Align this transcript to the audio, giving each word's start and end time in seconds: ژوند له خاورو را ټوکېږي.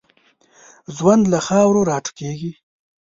ژوند 0.95 1.23
له 1.31 1.39
خاورو 1.47 1.81
را 1.89 1.97
ټوکېږي. 2.05 2.51